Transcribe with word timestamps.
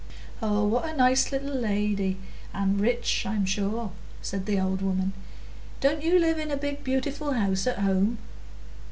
"Oh, 0.41 0.65
what 0.65 0.89
a 0.91 0.97
nice 0.97 1.31
little 1.31 1.53
lady!—and 1.53 2.79
rich, 2.79 3.23
I'm 3.23 3.45
sure," 3.45 3.91
said 4.19 4.47
the 4.47 4.59
old 4.59 4.81
woman. 4.81 5.13
"Didn't 5.79 6.01
you 6.01 6.17
live 6.17 6.39
in 6.39 6.49
a 6.49 6.57
beautiful 6.57 7.33
house 7.33 7.67
at 7.67 7.77
home?" 7.77 8.17